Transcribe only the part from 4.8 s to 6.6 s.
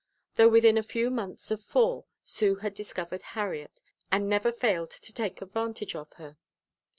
to take advantage of her.